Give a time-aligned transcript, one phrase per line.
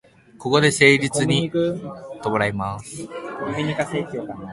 [0.39, 1.51] ここで確実に
[2.23, 3.07] 祓います。